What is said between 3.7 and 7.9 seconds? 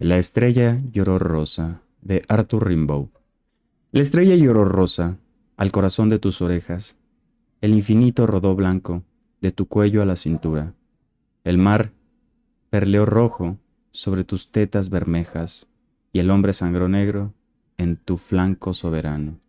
La estrella lloró rosa al corazón de tus orejas. El